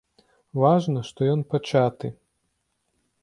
Важна, 0.61 1.03
што 1.09 1.21
ён 1.35 1.43
пачаты. 1.53 2.07